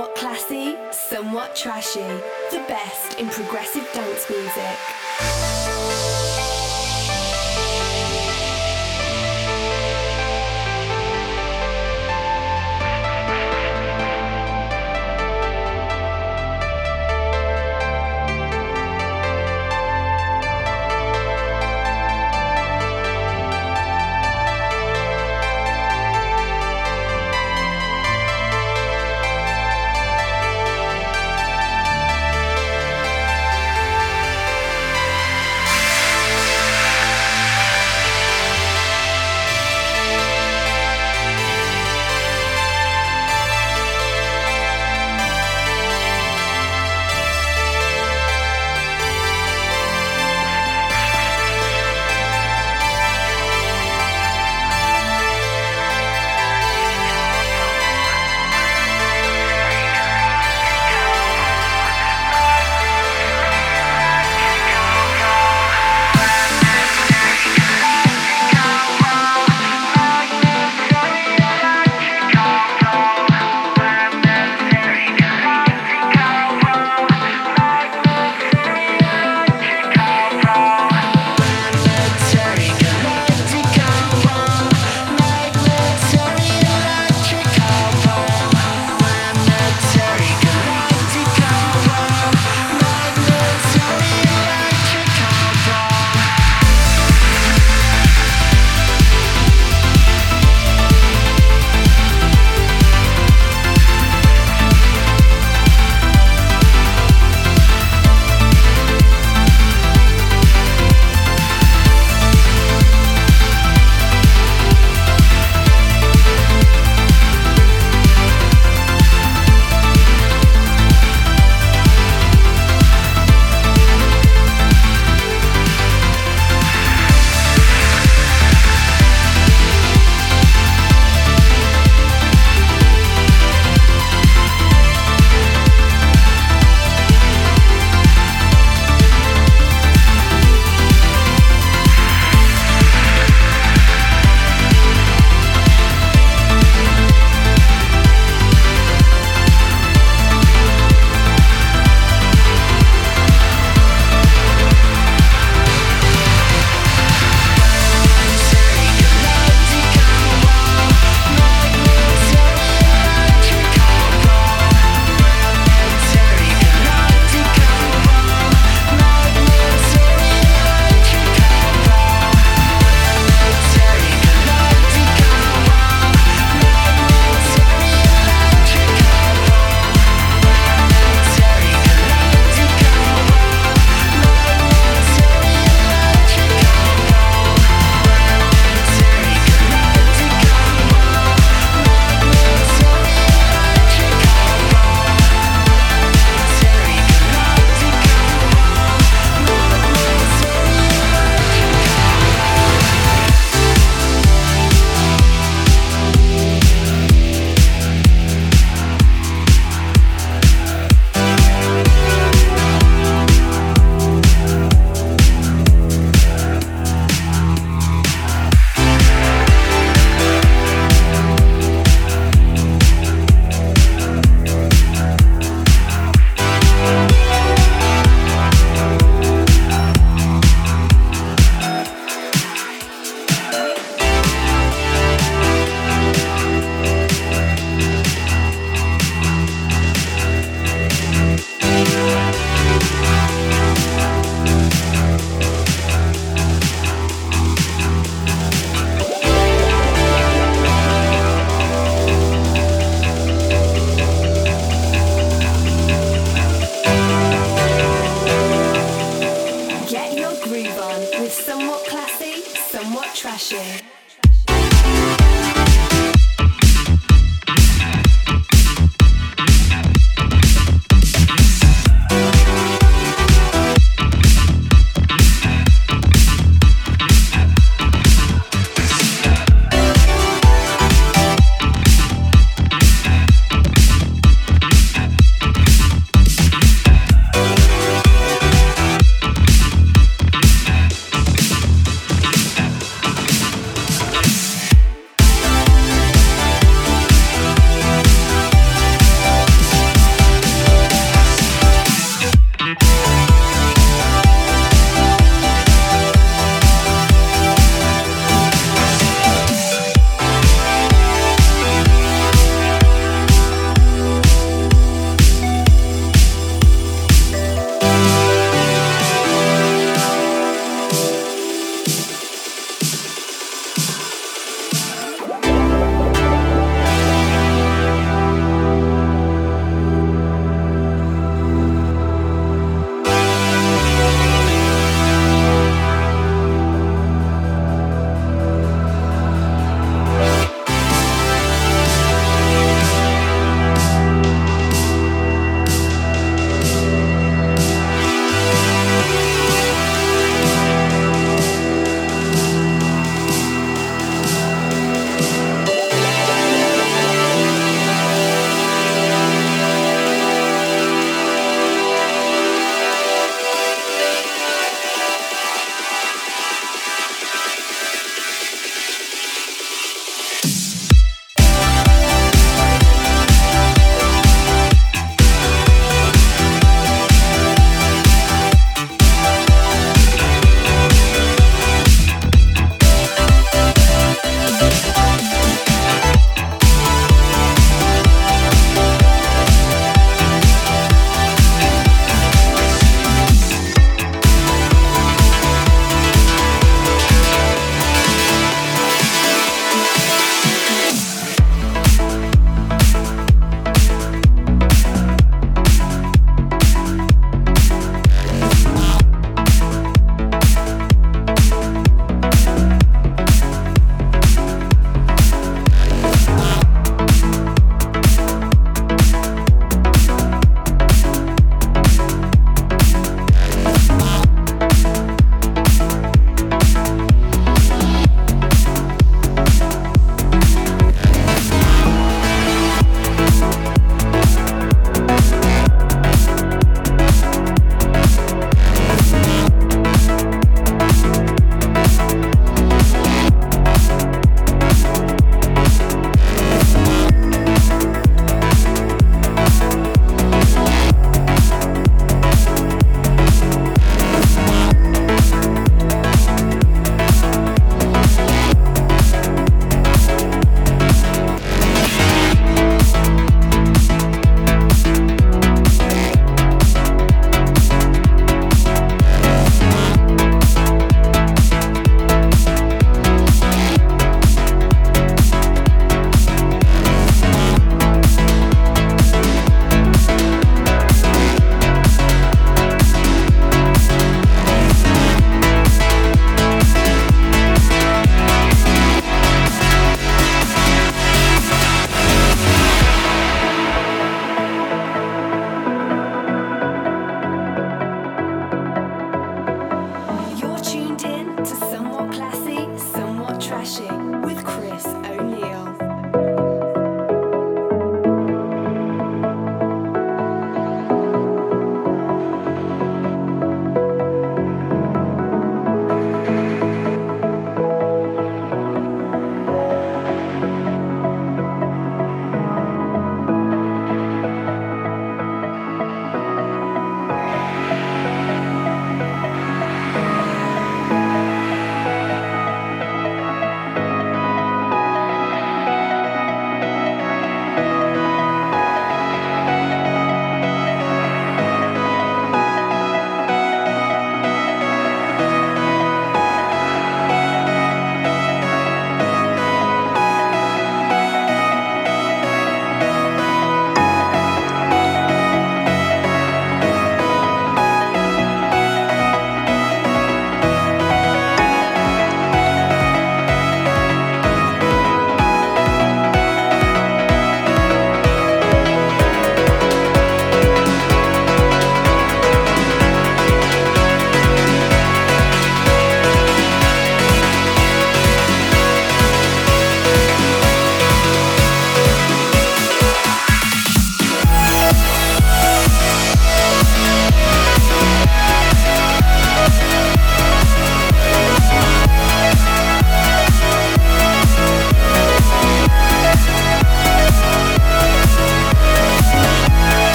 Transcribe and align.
Somewhat 0.00 0.16
classy, 0.16 0.76
somewhat 0.92 1.54
trashy. 1.54 2.00
The 2.50 2.64
best 2.66 3.18
in 3.18 3.28
progressive 3.28 3.86
dance 3.92 4.30
music. 4.30 5.59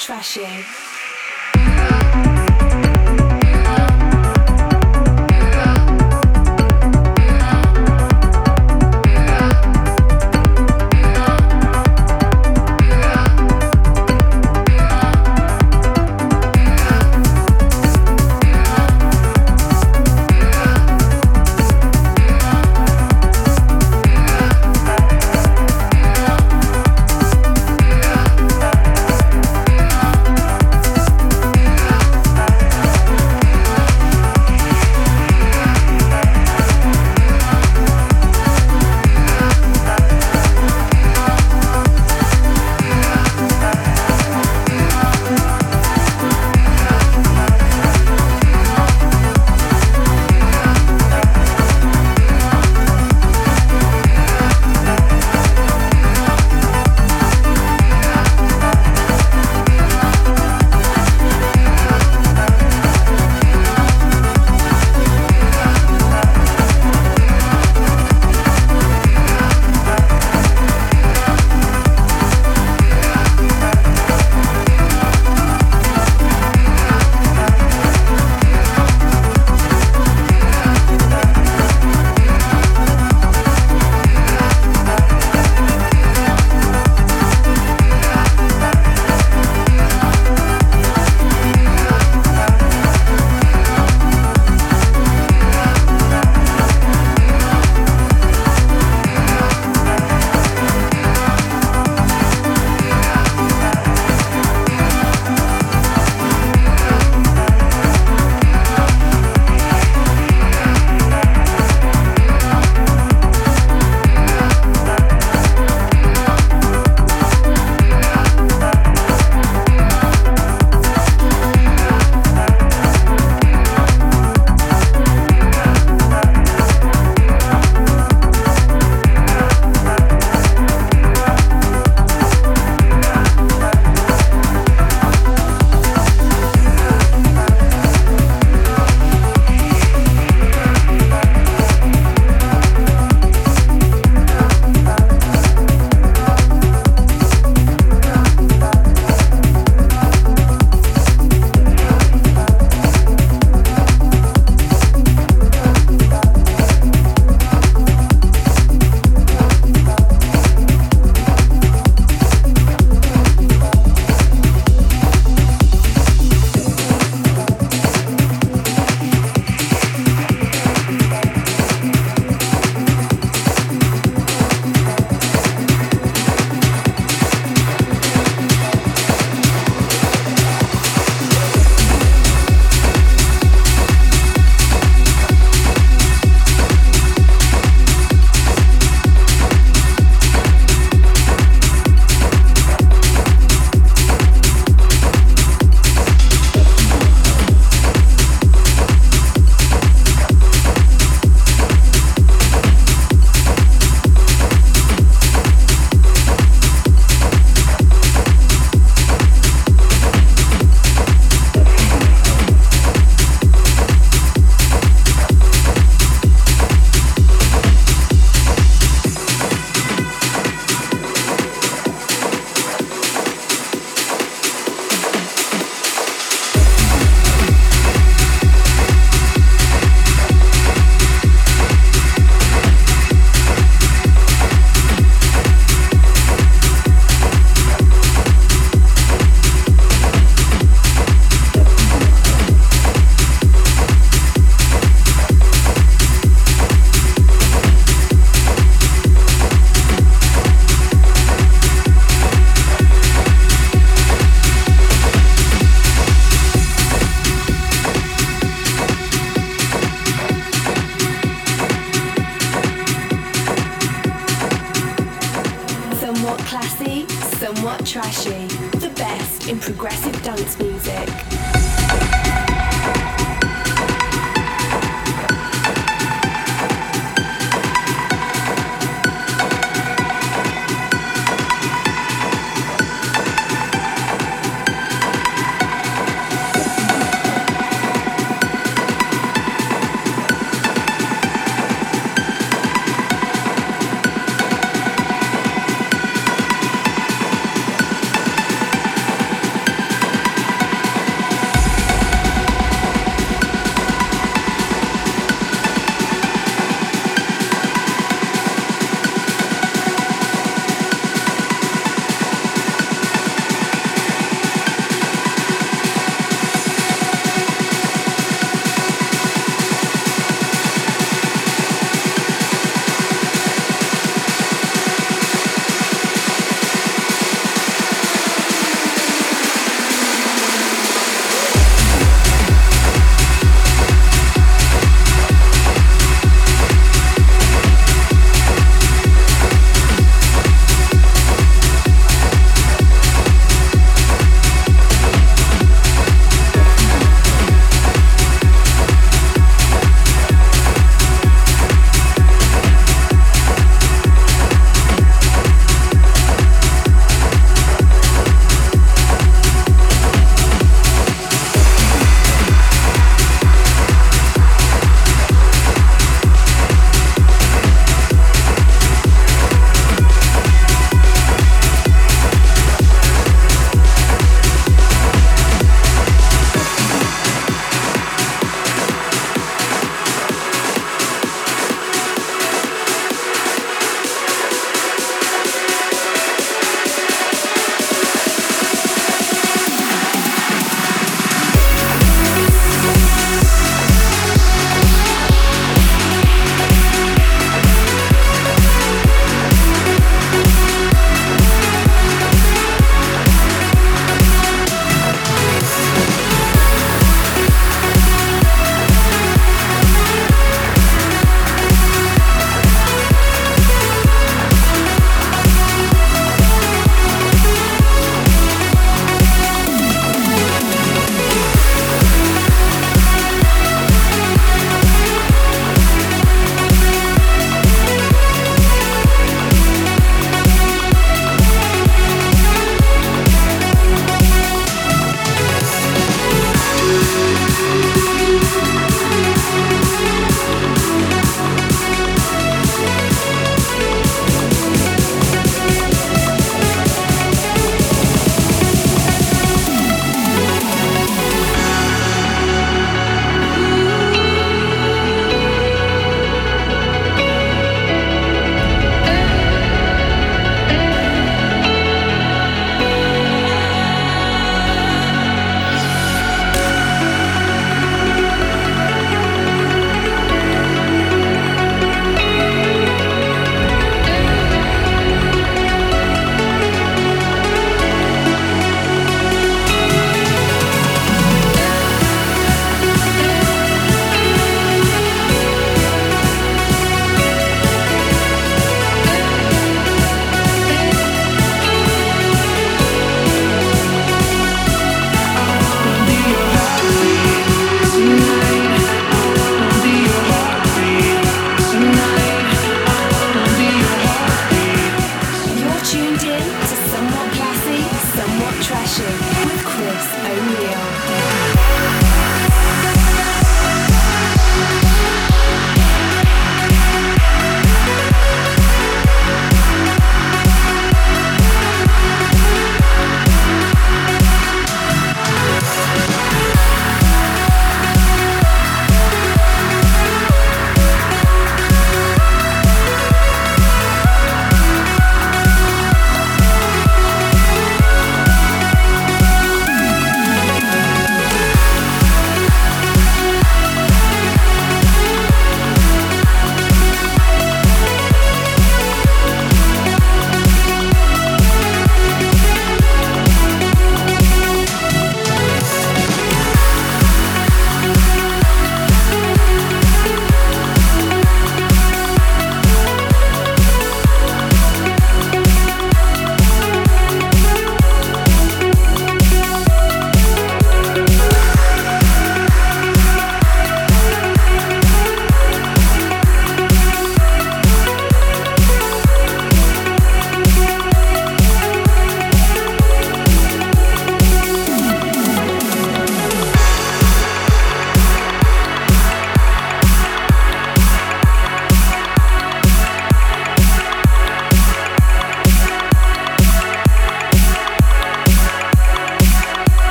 Trashy. 0.00 0.79